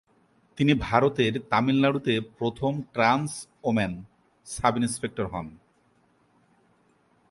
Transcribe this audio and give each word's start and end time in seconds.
তিনি 0.57 0.73
ভারতের 0.73 1.33
তামিলনাড়ুতে 1.49 2.13
প্রথম 2.37 2.81
ট্রান্স 2.93 3.47
ওম্যান 3.63 3.93
সাব-ইন্সপেক্টর 4.45 5.27
হন। 5.27 5.47